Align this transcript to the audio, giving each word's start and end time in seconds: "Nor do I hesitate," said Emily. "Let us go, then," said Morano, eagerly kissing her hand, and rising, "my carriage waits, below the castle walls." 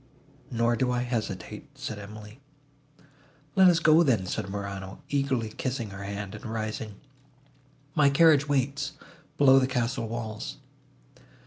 "Nor 0.49 0.75
do 0.77 0.91
I 0.91 1.03
hesitate," 1.03 1.67
said 1.77 1.99
Emily. 1.99 2.39
"Let 3.55 3.67
us 3.67 3.77
go, 3.79 4.01
then," 4.01 4.25
said 4.25 4.49
Morano, 4.49 5.03
eagerly 5.09 5.49
kissing 5.49 5.91
her 5.91 6.01
hand, 6.01 6.33
and 6.33 6.43
rising, 6.47 6.95
"my 7.93 8.09
carriage 8.09 8.49
waits, 8.49 8.93
below 9.37 9.59
the 9.59 9.67
castle 9.67 10.07
walls." 10.09 10.57